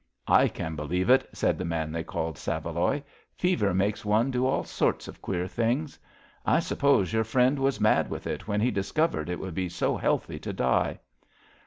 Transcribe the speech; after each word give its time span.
''I 0.43 0.47
can 0.47 0.75
believe 0.75 1.11
it/' 1.11 1.27
said 1.31 1.59
the 1.59 1.63
man 1.63 1.91
they 1.91 2.03
called 2.03 2.35
Saveloy. 2.35 3.03
Fever 3.35 3.71
makes 3.71 4.03
one 4.03 4.31
do 4.31 4.47
all 4.47 4.63
sorts 4.63 5.07
of 5.07 5.21
queer 5.21 5.45
things. 5.45 5.99
I 6.43 6.59
suppose 6.59 7.13
your 7.13 7.23
friend 7.23 7.59
was 7.59 7.79
mad 7.79 8.09
with 8.09 8.25
it 8.25 8.47
when 8.47 8.61
he 8.61 8.71
discovered 8.71 9.29
it 9.29 9.39
would 9.39 9.53
be 9.53 9.69
so 9.69 9.95
healthy 9.97 10.39
to 10.39 10.51
die." 10.53 10.99